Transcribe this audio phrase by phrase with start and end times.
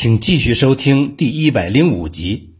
[0.00, 2.54] 请继续收听第一百零五集。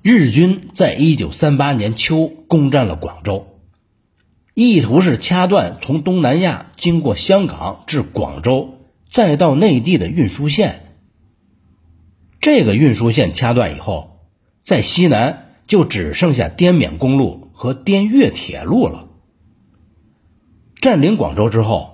[0.00, 3.58] 日军在一九三八年秋攻占了广州，
[4.54, 8.78] 意图是掐断从东南亚经过香港至广州
[9.10, 10.94] 再到内地的运输线。
[12.40, 14.20] 这个运输线掐断以后，
[14.62, 19.08] 在西南就只剩下滇缅公路和滇越铁路了。
[20.76, 21.89] 占领广州之后。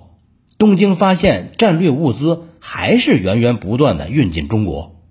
[0.57, 5.03] 东京发现战略物资还是源源不断的运进中国，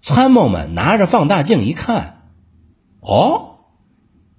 [0.00, 2.28] 参谋们拿着放大镜一看，
[3.00, 3.56] 哦，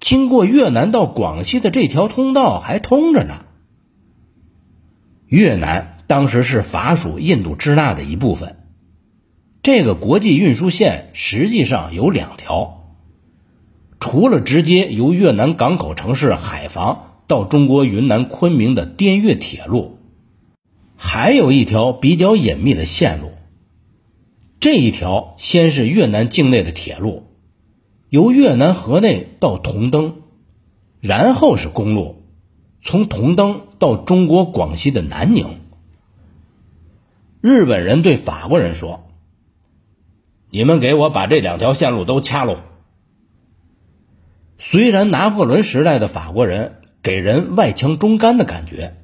[0.00, 3.44] 经过越南到广西的这条通道还通着呢。
[5.26, 8.56] 越南当时是法属印度支那的一部分，
[9.62, 12.94] 这个国际运输线实际上有两条，
[14.00, 19.98] 除了直接由越南港口城市海防到中国云南昆明的滇越铁路。
[21.04, 23.32] 还有一条比较隐秘的线路，
[24.60, 27.24] 这一条先是越南境内的铁路，
[28.08, 30.22] 由越南河内到同登，
[31.00, 32.22] 然后是公路，
[32.82, 35.58] 从同登到中国广西的南宁。
[37.40, 39.08] 日本人对法国人说
[40.50, 42.58] ：“你们给我把这两条线路都掐喽。”
[44.56, 48.96] 虽然拿破仑时代的法国人给人外强中干的感觉。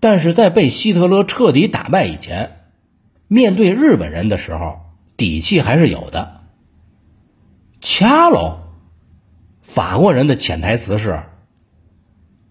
[0.00, 2.62] 但是在被希特勒彻底打败以前，
[3.28, 4.80] 面对日本人的时候，
[5.18, 6.40] 底气还是有的。
[7.82, 8.60] 掐喽！
[9.60, 11.22] 法国人的潜台词是：“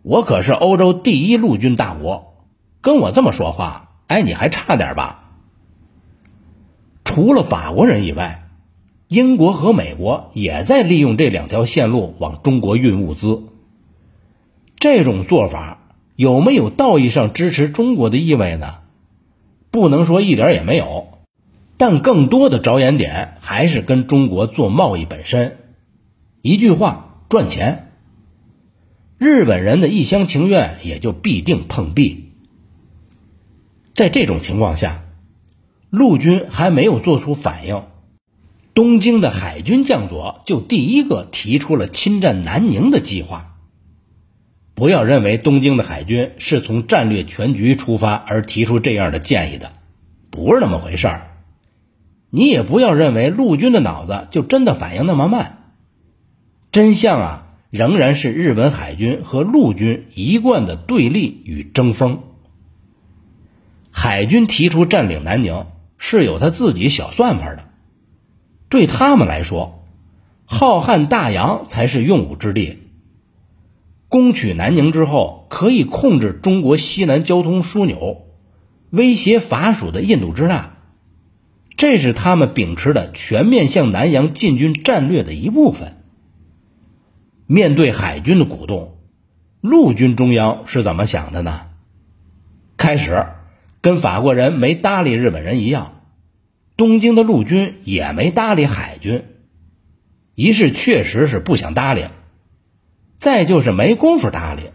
[0.03, 2.45] 我可是欧洲第一陆军大国，
[2.81, 5.31] 跟我这么说话，哎，你还差点吧？”
[7.03, 8.47] 除了法国人以外，
[9.07, 13.43] 英国和美国也在利用这两条线路往中国运物资。
[14.77, 15.78] 这种做法。
[16.19, 18.79] 有没有道义上支持中国的意味呢？
[19.71, 21.07] 不能说一点也没有，
[21.77, 25.59] 但更多的着眼点还是跟中国做贸易本身。
[26.41, 27.93] 一句话，赚钱。
[29.17, 32.33] 日本人的一厢情愿也就必定碰壁。
[33.93, 35.05] 在这种情况下，
[35.89, 37.83] 陆军还没有做出反应，
[38.73, 43.55] 东京的海军将佐就第一个提出了侵占南宁的计划。
[44.79, 49.73] 不要认为东京的海军是从战略全局出发而提出这样的建议的，
[50.31, 51.31] 不是那么回事儿。
[52.29, 55.73] 你也不要认为陆军的脑子就真的反应那么慢。
[56.71, 62.21] 真相啊，仍然是日本海军和陆军一贯的对立与争锋。
[63.91, 65.65] 海军提出占领南宁
[65.97, 67.65] 是有他自己小算盘的，
[68.69, 69.83] 对他们来说，
[70.45, 72.77] 浩瀚大洋才是用武之地。
[74.09, 78.25] 攻取南宁之后，可以控制中国西南交通枢纽，
[78.89, 80.77] 威胁法属的印度支那，
[81.75, 85.97] 这是他们秉持的全面向南洋进军战略的一部分。
[87.45, 88.97] 面对海军的鼓动，
[89.61, 91.67] 陆军中央是怎么想的呢？
[92.77, 93.27] 开始
[93.81, 96.01] 跟法国人没搭理日本人一样，
[96.77, 99.23] 东京的陆军也没搭理海军，
[100.33, 102.05] 一是确实是不想搭理。
[103.19, 104.71] 再就是没工夫搭理，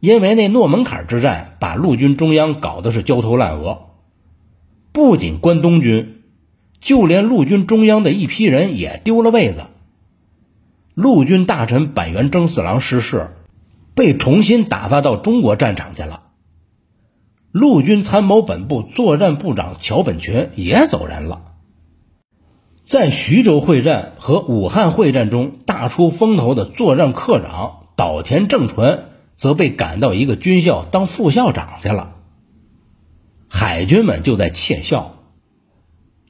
[0.00, 3.90] 因为那诺门坎之战把陆军中央搞得是焦头烂额，
[4.90, 6.22] 不仅关东军，
[6.80, 9.66] 就连陆军中央的一批人也丢了位子。
[10.94, 13.36] 陆军大臣板垣征四郎失势，
[13.94, 16.22] 被重新打发到中国战场去了。
[17.52, 21.42] 陆军参谋本部作战部长桥本群也走人了。
[22.86, 32.14] 在徐州会战和武汉会战中大出风头的作战科长岛田正纯，则被赶到一个军校当副校长去了。
[33.48, 35.16] 海军们就在窃笑：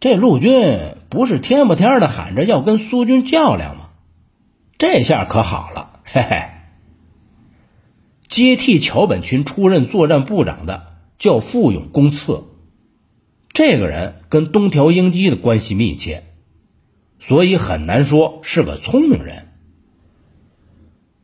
[0.00, 3.90] 这陆军不是天不天的喊着要跟苏军较量吗？
[4.78, 6.42] 这下可好了，嘿嘿。
[8.28, 10.86] 接替桥本群出任作战部长的
[11.18, 12.44] 叫富永公次，
[13.52, 16.22] 这个人跟东条英机的关系密切。
[17.26, 19.48] 所以很难说是个聪明人。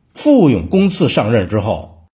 [0.09, 2.09] 傅永公次上任之后，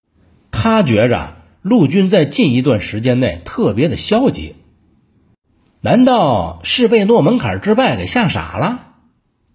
[0.52, 4.54] 他觉着陆军在近一段时间内特别的消极，
[5.82, 8.94] 难道是被诺门坎之败给吓傻了？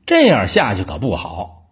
[0.04, 1.68] 这样下去可不好。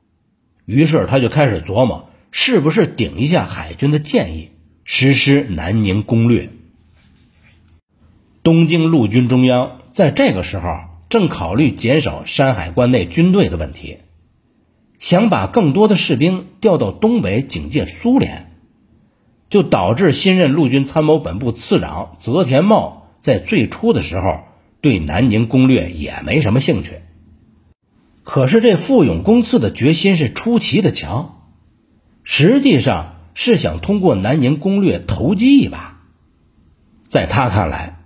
[0.64, 4.52] 于是他就开始琢磨，是不是顶一下海军的建议，
[4.84, 6.48] 实施南宁攻略。
[8.44, 10.91] 东京陆军中央在这个时候。
[11.12, 13.98] 正考虑减少山海关内军队的问题，
[14.98, 18.50] 想把更多的士兵调到东北警戒苏联。
[19.50, 24.44] 就导致新任陆军参谋本部次长泽田茂在最初的时候
[24.80, 27.02] 对南宁攻略也没什么兴趣。
[28.22, 31.42] 可是这富永公次的决心是出奇的强，
[32.24, 36.00] 实际上是想通过南宁攻略投机一把。
[37.06, 37.98] 在他看来，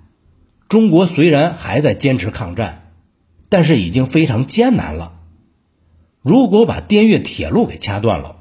[0.68, 2.85] 中国虽然还在坚持抗战，
[3.48, 5.20] 但是已经非常艰难了。
[6.22, 8.36] 如果把滇越铁路给掐断了，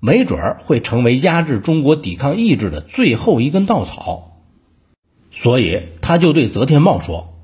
[0.00, 4.42] 没准儿会成为压制中国抵抗意志的最后一根稻草，
[5.30, 7.40] 所以他就对泽田茂说：“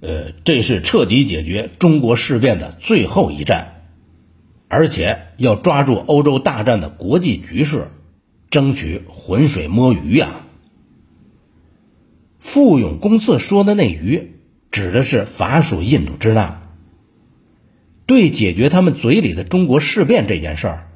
[0.00, 3.82] 呃，这是彻底解决中国事变的最后一战，
[4.68, 7.90] 而且要抓住欧洲大战的国际局势，
[8.48, 10.40] 争取浑水摸鱼呀。”
[12.38, 14.33] 富永公次说的那鱼，
[14.74, 16.62] 指的是法属印度支那。
[18.06, 20.90] 对解决他们嘴里的中国事变这件事儿。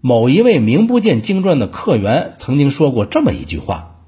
[0.00, 4.06] 某一位名不见经传的客员曾经说过这么一句话：“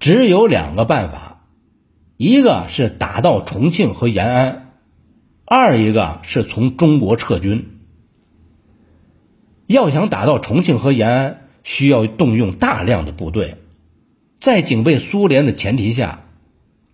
[0.00, 1.44] 只有两个办法，
[2.16, 4.72] 一个是打到重庆和延安，
[5.44, 7.78] 二一个是从中国撤军。
[9.68, 13.58] 要想打到重庆和延安，需要动用大量的部队，
[14.40, 16.24] 在警备苏联的前提下，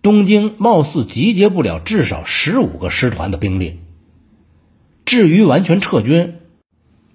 [0.01, 3.79] 东京貌似集结不了至少十五个师团的兵力。
[5.05, 6.35] 至于完全撤军。”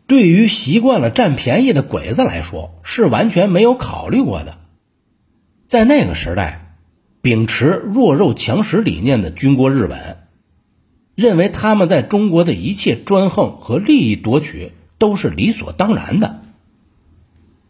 [0.07, 4.59] 对于习惯了占便宜的鬼子来说，是完全没有考虑过的。
[5.67, 6.77] 在那个时代，
[7.23, 10.19] 秉持弱肉强食理念的军国日本，
[11.15, 16.43] 认为他们在中国的一切专横和利益夺取都是理所当然的。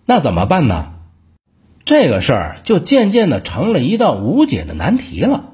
[0.05, 0.94] 那怎么办呢？
[1.85, 5.51] 这个事儿就渐渐的成了一道无解的难题了。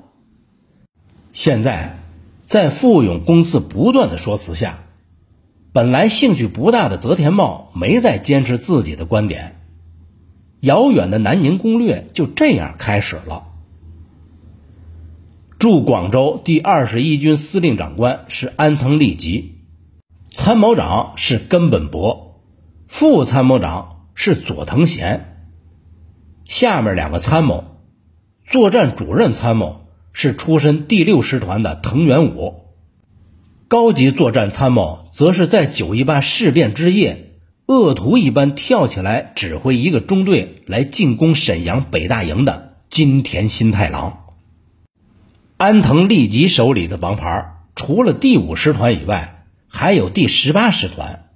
[1.32, 1.98] 现在，
[2.46, 4.84] 在富永公司不断的说辞下。
[5.72, 9.60] 本来兴趣不大的泽田茂没再坚持自己的观点，
[10.60, 13.44] 遥远的南宁攻略就这样开始了。
[15.58, 19.58] 驻广州第二十一军司令长官是安藤利吉，
[20.32, 22.40] 参谋长是根本博，
[22.86, 25.29] 副参谋长是佐藤贤。
[26.50, 27.62] 下面两个参谋，
[28.44, 32.64] 作战主任参谋是出身第六师团的藤原武。
[33.68, 37.36] 高级作战参谋则是在九一八事变之夜，
[37.66, 44.34] 恶徒一般跳起来指挥一个中队来进攻沈阳北大营的金田新太郎。
[45.56, 51.28] 安藤利吉手里的王牌，除了第五师团以外，还有第十八师团，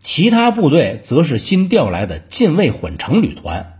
[0.00, 3.73] 其他部队则是新调来的近卫混成旅团、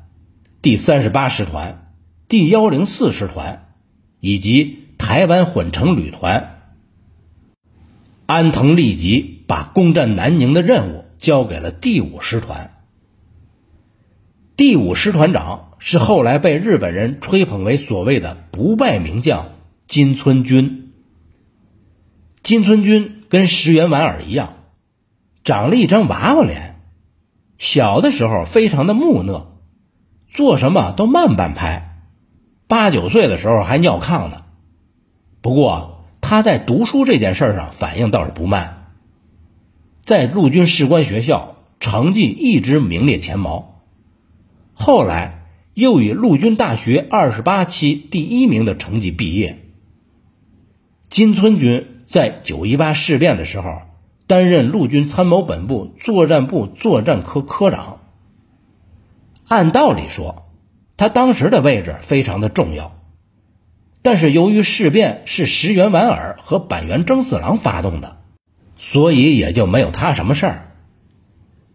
[0.64, 1.93] 第三十八师团、
[2.26, 3.75] 第幺零四师团
[4.19, 6.62] 以及台湾混成旅团。
[8.25, 12.82] 安藤立即把攻占南宁的任务交给了第五师团。
[14.56, 19.50] 第五师团长是后来被日本人吹捧为所谓的不败名将
[19.87, 20.94] 金村君。
[22.43, 24.55] 金村君跟石原莞尔一样，
[25.44, 26.81] 长了一张娃娃脸，
[27.58, 29.54] 小的时候非常的木讷，
[30.35, 32.05] 做什么都慢半拍，
[32.69, 34.43] 八九岁的时候还尿炕呢。
[35.41, 35.93] 不过。
[36.27, 38.87] 他在读书这件事上反应倒是不慢，
[40.01, 43.83] 在陆军士官学校成绩一直名列前茅，
[44.73, 45.45] 后来
[45.75, 49.67] 又以陆军大学二十八期第一名的成绩毕业。
[51.11, 53.83] 金村君在九一八事变的时候
[54.26, 57.99] 担任陆军参谋本部作战部作战科科长，
[59.47, 60.51] 按道理说，
[60.97, 62.99] 他当时的位置非常的重要。
[64.03, 68.19] 但是由于事变是石原莞尔和板垣征四郎发动的，
[68.77, 70.71] 所以也就没有他什么事儿。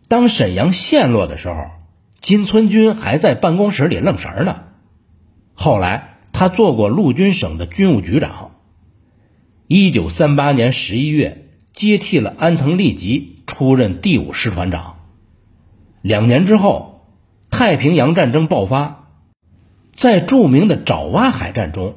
[0.07, 1.65] 当沈阳陷落的时候，
[2.19, 4.63] 金村君还在办公室里愣神儿呢。
[5.53, 8.51] 后来他做过陆军省的军务局长。
[9.67, 14.97] 一九三八年十一月，接替了安藤利吉出任第五师团长。
[16.01, 16.88] 两年之后，
[17.59, 19.09] 太平洋战争爆发，
[19.93, 21.95] 在著名的爪哇海战中。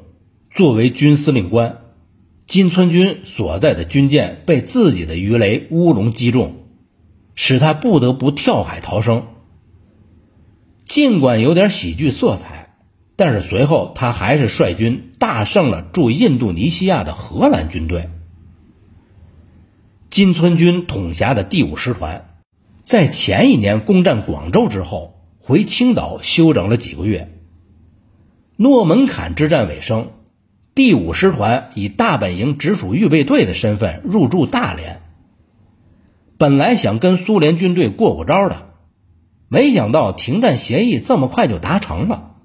[0.51, 1.77] 作为军司令官，
[2.45, 6.65] 金村君所在的军舰被自己的鱼雷乌龙击中，
[7.33, 9.27] 使他不得不跳海逃生。
[10.83, 12.75] 尽管有点喜剧色彩，
[13.15, 18.09] 但是随后他还是率军大胜了驻印度尼西亚的荷兰军队。
[20.09, 22.35] 金村君统辖的第五师团，
[22.83, 25.12] 在前一年攻占广州之后，
[25.45, 27.29] 回青岛休整了几个月。
[28.55, 30.11] 诺门坎之战尾声。
[30.73, 35.01] 第五师团以大本营直属预备队的身份入驻大连，
[36.37, 38.73] 本来想跟苏联军队过过招的，
[39.49, 42.37] 没想到停战协议这么快就达成了。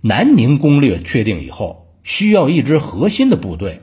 [0.00, 3.82] 南宁攻略确定以后，需要一支核心的部队，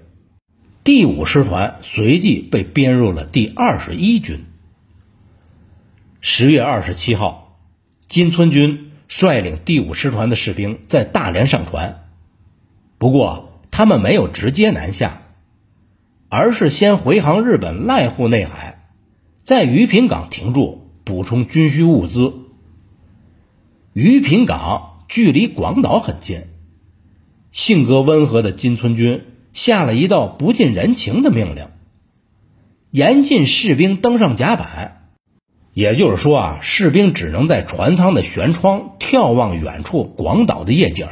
[0.84, 4.46] 第五师团随即被编入了第二十一军。
[6.22, 7.41] 十月二十七号，
[8.12, 12.10] 金村军率领第五师团的士兵在大连上船，
[12.98, 15.22] 不过他们没有直接南下，
[16.28, 18.84] 而是先回航日本濑户内海，
[19.46, 22.34] 在余品港停驻，补充军需物资。
[23.94, 24.90] 余品港。
[25.08, 26.44] 距离广岛很近，
[27.52, 31.68] 性格温和的金村军下了一道不近人情的命令，
[32.92, 35.01] 严禁士兵登上甲板。
[35.74, 41.08] 也就是说啊，士兵只能在船舱的舷窗眺望远处广岛的夜景。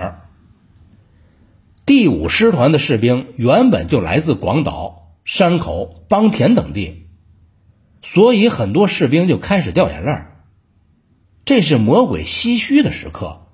[1.85, 7.07] 第五师团的士兵原本就来自广岛、山口、邦田等地，
[8.01, 10.11] 所以很多士兵就开始掉眼泪
[11.45, 13.47] 这是魔鬼唏嘘的时刻。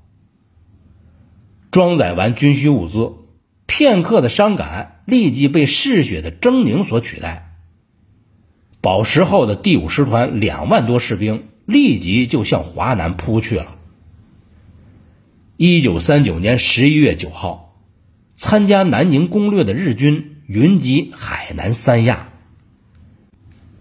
[1.72, 3.14] 装载完军需物资，
[3.68, 7.45] 片刻的伤感立即被嗜血的狰狞所取代。
[8.86, 13.78] 饱食后的第五师团两万多士兵立即就向华南扑去了。
[15.58, 17.80] 一九三九年十一月九号，
[18.38, 22.30] 参加南宁攻略的日军云集海南三亚。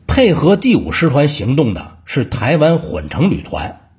[0.07, 3.91] 配合第五师团行动的是台湾混成旅团，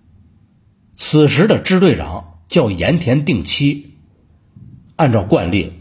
[0.95, 2.31] 此时的支队长。
[2.47, 3.91] 叫盐田定期，
[4.95, 5.73] 按照惯例，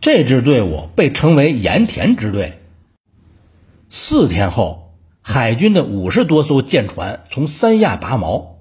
[0.00, 2.61] 这支队伍被称为盐田支队。
[3.94, 8.52] 四天后，海军的五十多艘舰船从三亚拔锚。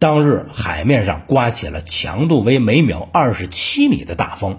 [0.00, 4.58] 当日海面上刮起了强度为每秒二十七米的大风。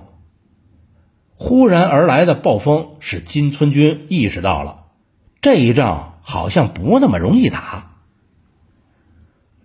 [1.35, 4.85] 忽然而来的暴风使金村军意识到了，
[5.41, 7.97] 这一仗好像不那么容易打。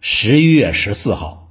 [0.00, 1.48] 十一月十四号。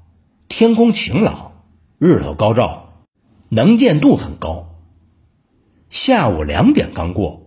[0.49, 1.53] 天空晴朗，
[1.99, 3.05] 日头高照，
[3.47, 4.75] 能见度很高。
[5.87, 7.46] 下午两点刚过，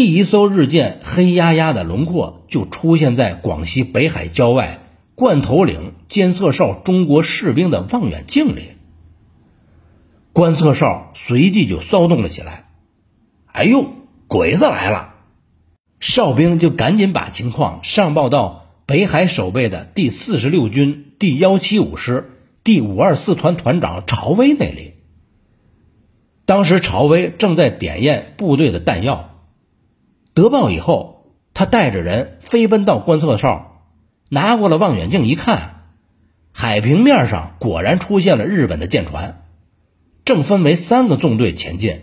[0.00, 4.80] 第一艘日舰黑压压的轮廓就出现在广西北海郊外
[5.14, 8.62] 罐头岭监测哨中国士兵的望远镜里。
[10.32, 12.70] 观测哨随即就骚动了起来。
[13.44, 13.92] 哎呦，
[14.26, 15.16] 鬼子来了！
[16.00, 18.68] 哨兵就赶紧把情况上报到。
[18.86, 24.94] 北海守备的第四十六军第幺七五师第五二四团团长曹威那里，
[26.46, 29.29] 当时曹威正在点验部队的弹药。
[30.40, 33.82] 得报以后，他带着人飞奔到观测哨，
[34.30, 35.82] 拿过了望远镜一看，
[36.50, 39.44] 海平面上果然出现了日本的舰船，
[40.24, 42.00] 正分为三个纵队前进，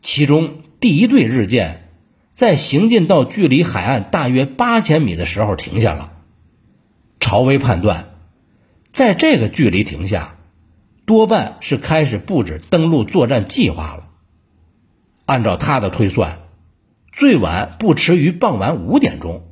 [0.00, 1.82] 其中第一队日舰。
[2.32, 6.12] 在行进到距离海岸大约八千米的时候停下了。
[7.18, 8.10] 朝威判断，
[8.92, 10.36] 在这个距离停下，
[11.06, 14.10] 多半是开始布置登陆作战计划了。
[15.24, 16.40] 按照他的推算，
[17.16, 19.46] 最晚不迟于傍晚五点钟，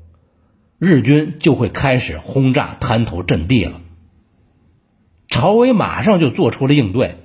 [0.78, 3.80] 日军就会开始轰炸滩头阵地了。
[5.28, 7.16] 朝威马上就做出了应对。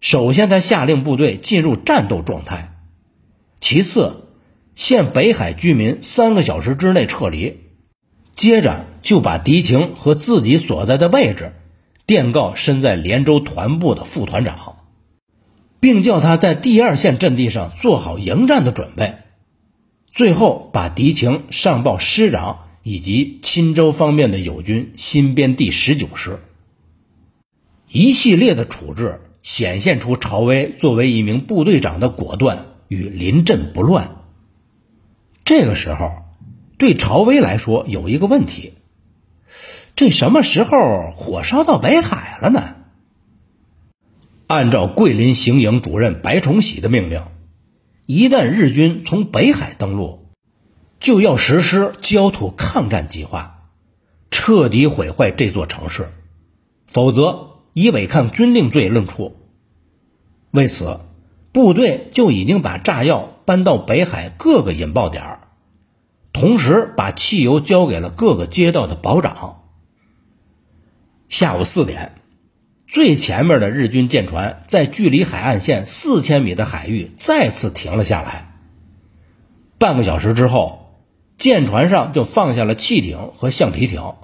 [0.00, 2.78] 首先，他下令部队进入战斗状态，
[3.60, 4.20] 其次。
[4.74, 7.58] 限北海居民三个小时之内撤离，
[8.34, 11.52] 接着就把敌情和自己所在的位置
[12.06, 14.76] 电告身在连州团部的副团长，
[15.78, 19.18] 并叫他在第二线阵地上做好迎战的准备。
[20.12, 26.38] 最后把敌情上报师长以及钦州方面的友军新编第十九师。
[27.88, 34.16] 一系列的处置显现出曹威作为一名部队长的果断与临阵不乱。
[35.46, 36.10] 这个时候，
[36.76, 38.74] 对曹威来说有一个问题：
[39.96, 42.76] 这什么时候火烧到北海了呢？
[44.46, 47.22] 按照桂林行营主任白崇禧的命令，
[48.06, 50.28] 一旦日军从北海登陆，
[51.00, 53.68] 就要实施焦土抗战计划，
[54.30, 56.12] 彻底毁坏这座城市，
[56.86, 59.36] 否则以违抗军令罪论处。
[60.50, 61.00] 为此，
[61.52, 63.30] 部队就已经把炸药。
[63.44, 65.40] 搬到北海各个引爆点
[66.32, 69.64] 同时把汽油交给了各个街道的保长。
[71.26, 72.21] 下午四点，
[72.92, 78.52] 最前面的日军舰船在距离海岸线四千米的海域再次停了下来。
[79.78, 81.02] 半个小时之后，
[81.38, 84.16] 舰船上就放下了汽艇和橡皮艇，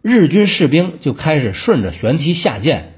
[0.00, 2.92] 日军士兵就开始顺着舷梯下舰。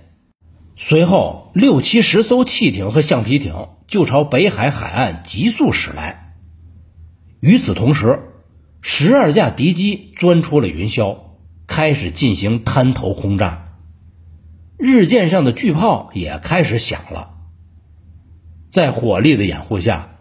[0.76, 6.34] 随后，六七十艘汽艇和橡皮艇就朝北海海岸急速驶来。
[7.40, 8.18] 与此同时，
[8.82, 11.16] 十二架敌机钻出了云霄，
[11.66, 13.61] 开始进行滩头轰炸。
[14.84, 17.36] 日舰上的巨炮也开始响了。
[18.68, 20.16] 在火力的掩护下，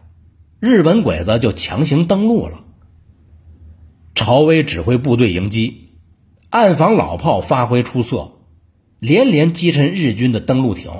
[0.60, 2.64] 日本鬼子就强行登陆了。
[4.14, 5.96] 朝威指挥部队迎击，
[6.52, 8.34] 岸防老炮发挥出色，
[9.00, 10.92] 连连击沉日军的登陆艇。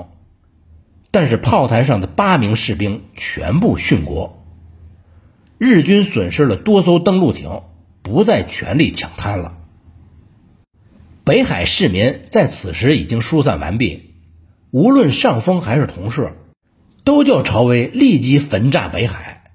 [1.12, 4.44] 但是炮台上的八名士兵全部殉国，
[5.56, 7.62] 日军损失了多艘登陆艇，
[8.02, 9.54] 不再全力抢滩了。
[11.24, 14.14] 北海市民在此时已经疏散完毕，
[14.72, 16.32] 无论上峰还是同事，
[17.04, 19.52] 都叫曹威立即焚炸北海。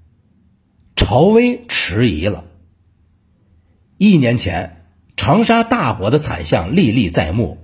[0.96, 2.44] 曹威迟疑了。
[3.98, 7.58] 一年前，长沙大火的惨象历历在目。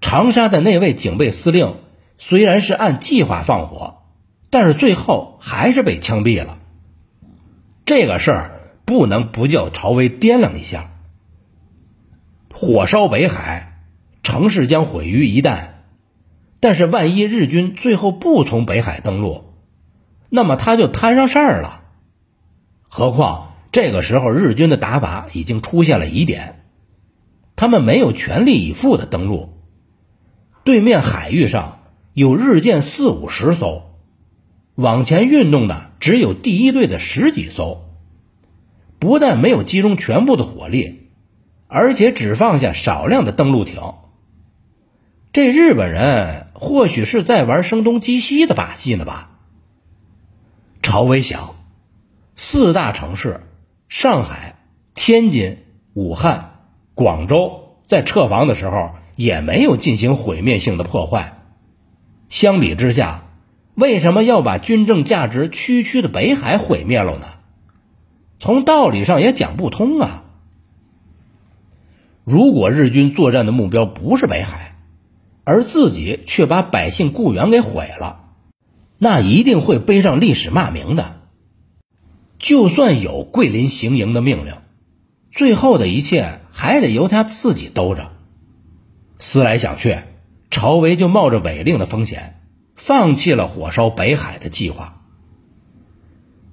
[0.00, 1.76] 长沙的那位警备司令
[2.18, 4.02] 虽然是按计划放火，
[4.50, 6.58] 但是最后还是被枪毙了。
[7.84, 10.91] 这个事儿不能不叫曹威掂量一下。
[12.52, 13.82] 火烧北海，
[14.22, 15.70] 城市将毁于一旦。
[16.60, 19.44] 但是万一日军最后不从北海登陆，
[20.28, 21.82] 那么他就摊上事儿了。
[22.88, 26.62] 何况这个时候日军的打法已经出现了疑点，
[27.56, 29.48] 他们没有全力以赴的登陆。
[30.62, 31.80] 对面海域上
[32.12, 33.96] 有日舰四五十艘，
[34.76, 37.82] 往前运动的只有第一队的十几艘，
[39.00, 41.01] 不但没有集中全部的火力。
[41.74, 43.94] 而且只放下少量的登陆艇，
[45.32, 49.30] 这日本人或许是在玩声东击西的把戏呢吧？
[50.82, 51.54] 朝威想，
[52.36, 53.40] 四大城市
[53.88, 54.58] 上海、
[54.94, 55.64] 天津、
[55.94, 56.56] 武汉、
[56.94, 61.38] 广州在撤防的时候也没有进行毁灭性的破坏，
[62.28, 63.24] 相比之下，
[63.74, 67.26] 为什么要把军政价值区区的北海毁灭了呢？
[68.38, 70.24] 从道理上也讲不通啊！
[72.24, 74.78] 如果日军作战的目标不是北海，
[75.44, 78.30] 而自己却把百姓雇员给毁了，
[78.98, 81.20] 那一定会背上历史骂名的。
[82.38, 84.54] 就算有桂林行营的命令，
[85.32, 88.12] 最后的一切还得由他自己兜着。
[89.18, 89.98] 思来想去，
[90.50, 92.40] 朝维就冒着违令的风险，
[92.76, 95.02] 放弃了火烧北海的计划。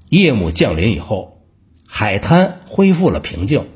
[0.10, 1.44] 夜幕降临以后，
[1.88, 3.68] 海滩恢复了平静。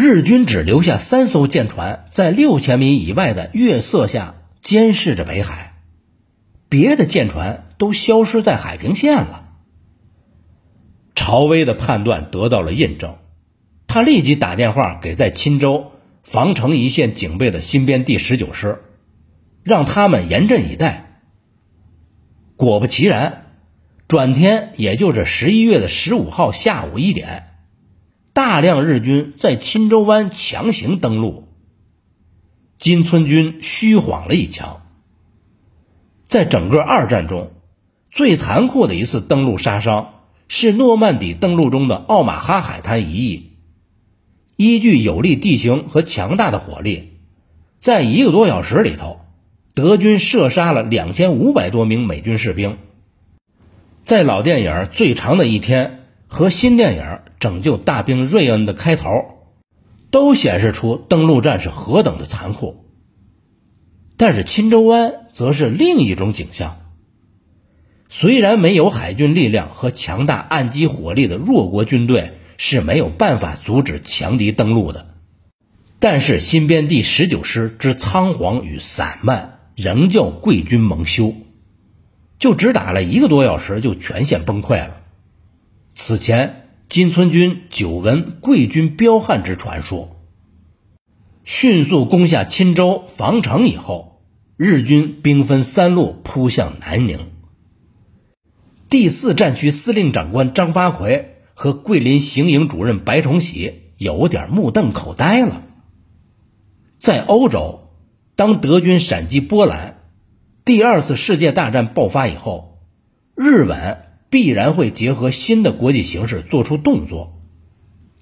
[0.00, 5.74] 日军只留下三艘舰船在六千米以外的月色下监视着北海，
[6.70, 9.50] 别的舰船都消失在海平线了。
[11.14, 13.18] 朝威的判断得到了印证，
[13.86, 18.80] 他立即打电话给在钦州防城一线警备的新编第十九师，
[19.62, 21.20] 让他们严阵以待。
[22.56, 23.48] 果不其然，
[24.08, 27.48] 转天也就是十一月的十五号下午一点。
[28.42, 31.46] 大量日军在钦州湾强行登陆，
[32.78, 34.80] 金村军虚晃了一枪。
[36.26, 37.50] 在整个二战中，
[38.10, 40.14] 最残酷的一次登陆杀伤
[40.48, 43.58] 是诺曼底登陆中的奥马哈海滩一役。
[44.56, 47.18] 依据有利地形和强大的火力，
[47.78, 49.20] 在一个多小时里头，
[49.74, 52.78] 德军射杀了两千五百多名美军士兵。
[54.02, 56.00] 在老电影《最长的一天》
[56.34, 57.04] 和新电影。
[57.40, 59.08] 拯救大兵瑞恩的开头，
[60.10, 62.84] 都显示出登陆战是何等的残酷。
[64.18, 66.76] 但是钦州湾则是另一种景象。
[68.06, 75.14] 虽然没有海军力量和强大岸基火力的弱国军队是没有办法阻止强敌登陆的，
[75.98, 81.32] 但是新编第十九师之仓皇与散漫，仍叫贵军蒙羞。
[82.38, 85.00] 就只打了一个多小时，就全线崩溃了。
[85.94, 86.66] 此前。
[86.90, 90.16] 金村军久闻贵军彪悍之传说，
[91.44, 94.24] 迅速攻下钦州防城以后，
[94.56, 97.30] 日军兵分三路扑向南宁。
[98.88, 105.62] 第四战区司令长官张发奎和桂林行营主任白崇禧有点目瞪口呆了。
[106.98, 107.92] 在欧洲，
[108.34, 110.02] 当德军闪击波兰，
[110.64, 112.80] 第二次世界大战爆发以后，
[113.36, 114.09] 日本。
[114.30, 117.42] 必然会结合新的国际形势做出动作，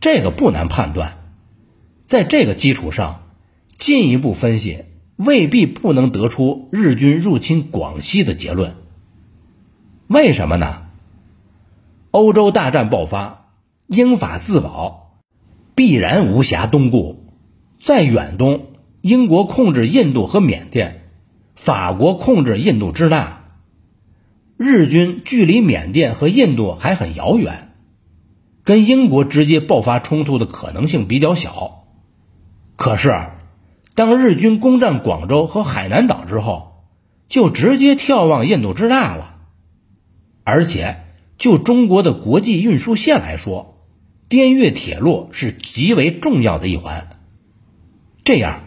[0.01, 1.19] 这个不难判断。
[2.07, 3.25] 在这个基础上，
[3.77, 8.77] 进一步分析未必不能得出日军入侵广西的结论。
[10.07, 10.87] 为什么呢？
[12.11, 13.51] 欧洲大战爆发，
[13.87, 15.21] 英法自保，
[15.75, 17.27] 必然无暇东顾。
[17.83, 18.69] 在远东，
[19.03, 21.11] 英国控制印度和缅甸，
[21.55, 23.38] 法国控制印度支那。
[24.59, 27.71] 日军距离缅甸和印度还很遥远，
[28.65, 31.85] 跟英国直接爆发冲突的可能性比较小。
[32.75, 33.15] 可是，
[33.95, 36.89] 当日军攻占广州和海南岛之后，
[37.29, 39.37] 就直接眺望印度支那了。
[40.43, 41.05] 而且，
[41.37, 43.85] 就中国的国际运输线来说，
[44.29, 47.21] 滇越铁路是极为重要的一环。
[48.25, 48.63] 这样，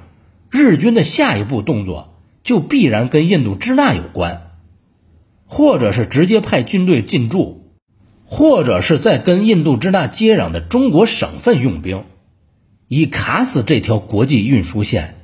[0.49, 4.50] 日军的下一步动作就必然跟印度支那有关，
[5.53, 7.73] 或者是直接派军队进驻，
[8.23, 12.05] 或者是在跟印度支那接壤的中国省份用兵。
[12.87, 15.15] 以卡死这条国际运输线。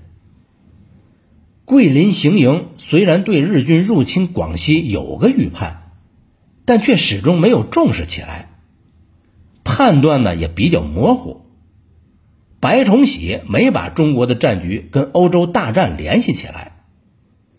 [1.64, 5.94] 桂林行营虽然对日军入侵广西有个预判，
[6.66, 8.50] 但却始终没有重视起来，
[9.64, 11.46] 判断呢也比较模糊。
[12.60, 16.84] 白崇禧没把中国的战局跟欧洲大战联系起来，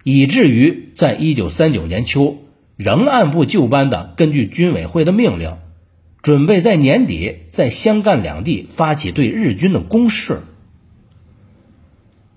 [0.05, 2.37] 以至于在一九三九年秋，
[2.79, 5.59] 仍按部就班的根据军委会的命令。
[6.21, 10.43] 准备在年底在湘赣两地发起对日军的攻势。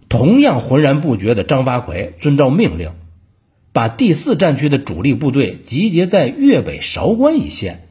[0.07, 2.91] 同样浑然不觉的张发奎遵照命令，
[3.73, 7.89] 把第四战区的主力部队集结在粤北韶关一线。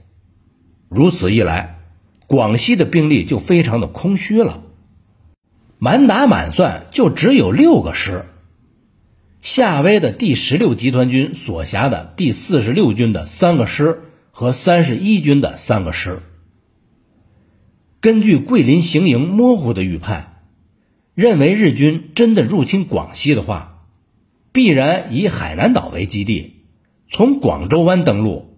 [0.88, 1.80] 如此一来，
[2.28, 4.62] 广西的兵力就非常的空虚了，
[5.78, 8.26] 满打满算就只有六个师。
[9.40, 14.04] 夏威的第十六集团军所辖的第四十六军的三个师。
[14.32, 16.20] 和三十一军的三个师，
[18.00, 20.44] 根据桂林行营模糊的预判，
[21.14, 23.88] 认为日军真的入侵广西的话，
[24.52, 26.62] 必然以海南岛为基地，
[27.10, 28.56] 从广州湾登陆，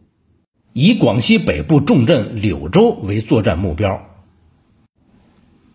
[0.75, 4.09] 以广西北部重镇柳州为作战目标。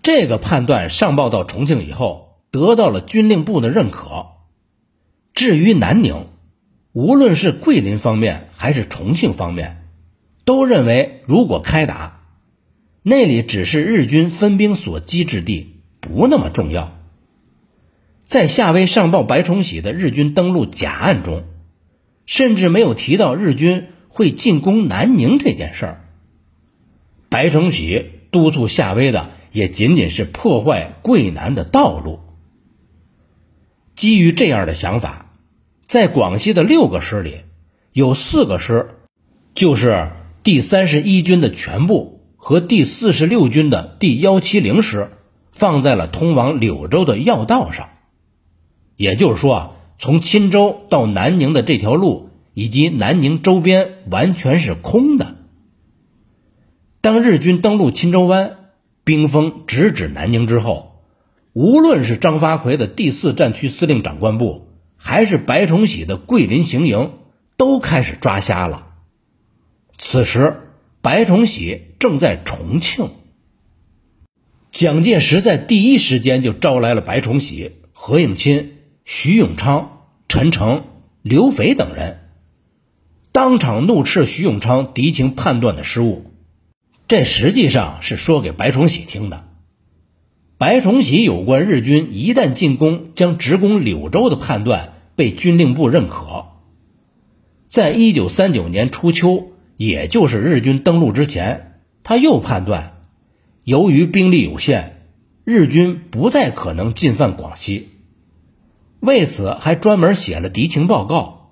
[0.03, 4.27] 这个判断上报到重庆以后，得到了军令部的认可。
[5.37, 6.29] 至于南宁，
[6.93, 9.87] 无论是桂林方面还是重庆方面。
[10.45, 12.21] 都认为，如果开打，
[13.03, 16.97] 那里只是日军分兵所击之地，不那么重要。
[18.25, 21.43] 在夏威上报白崇禧的日军登陆假案中，
[22.25, 26.09] 甚至没有提到日军会进攻南宁这件事儿。
[27.29, 32.21] 白崇禧督促夏威的也仅仅是破坏桂南的道路。
[33.95, 35.26] 基于这样的想法，
[35.87, 37.37] 在广西的六个师里，
[37.93, 38.89] 有四个师
[39.55, 40.11] 就是。
[40.43, 45.11] 第三十一军的全部和第四十六军的第幺七零师
[45.51, 47.89] 放在了通往柳州的要道上，
[48.95, 55.35] 也就是说啊，从钦州到南宁的这条路以及南宁周边完全是空的。
[57.01, 58.55] 当日军登陆钦州湾，
[59.03, 61.01] 兵锋直指南宁之后，
[61.51, 64.66] 无论是张发奎的第四战区司令长官部，
[65.07, 67.13] 还是白崇禧的桂林行营，
[67.55, 68.87] 都开始抓瞎了。
[69.97, 73.11] 此时，白崇禧正在重庆。
[74.69, 80.83] 蒋介石在第一时间就招来了白崇禧、何应钦、徐永昌、陈诚、
[81.21, 82.27] 刘斐等人，
[83.31, 86.33] 当场怒斥徐永昌敌情判断的失误。
[87.07, 89.47] 这实际上是说给白崇禧听的。
[90.57, 96.45] 白崇禧有关日军一旦进攻将直攻柳州的判断被军令部认可。
[97.67, 99.51] 在一九三九年初秋。
[99.77, 102.99] 也就是日军登陆之前，他又判断，
[103.63, 105.03] 由于兵力有限，
[105.43, 107.89] 日军不再可能进犯广西，
[108.99, 111.51] 为此还专门写了敌情报告。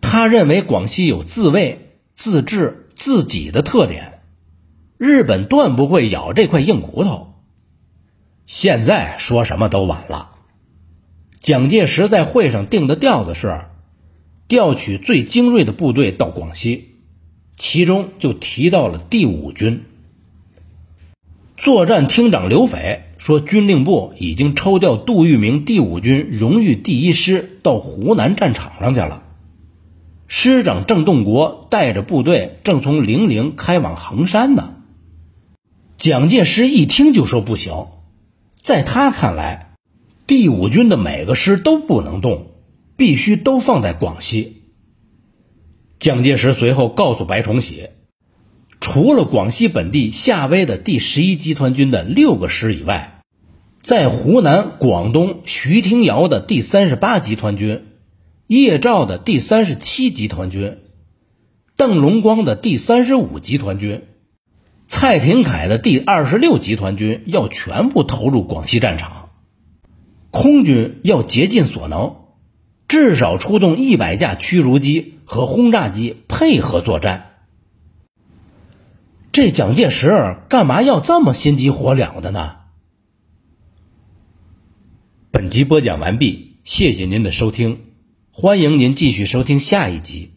[0.00, 4.22] 他认为广西有自卫、自治、自己的特点，
[4.98, 7.34] 日本断不会咬这块硬骨头。
[8.44, 10.30] 现在说什么都晚了。
[11.40, 13.60] 蒋介石在会上定的调子是，
[14.48, 16.96] 调取最精锐的部队到广西。
[17.56, 19.84] 其中就提到了第五军
[21.56, 29.22] 作战厅长刘斐说，军令部已经抽调杜聿明第五军荣誉第一师到湖南战场上去了。
[30.28, 34.74] 师长郑洞国带着部队正从零陵开往衡山呢。
[35.96, 37.86] 蒋介石一听就说不行，
[38.60, 39.65] 在他看来，
[40.26, 42.48] 第五军的每个师都不能动，
[42.96, 44.64] 必须都放在广西。
[46.00, 47.90] 蒋介石随后告诉白崇禧，
[48.80, 53.22] 除了广西本地夏威的第十一集团军的六个师以外，
[53.80, 57.86] 在湖南、广东徐廷瑶的第三十八集团军、
[58.48, 60.78] 叶兆的第三十七集团军、
[61.76, 64.02] 邓龙光的第三十五集团军、
[64.88, 69.25] 蔡廷锴的第二十六集团军要全部投入广西战场，
[70.36, 72.16] 空军要竭尽所能，
[72.88, 75.14] 至少出动一百架驱逐机。
[75.28, 77.32] 和轰炸机配合作战。
[79.32, 82.58] 这蒋介石干嘛要这么心急火燎的呢？
[85.32, 87.86] 本集播讲完毕，谢谢您的收听，
[88.30, 90.35] 欢迎您继续收听下一集。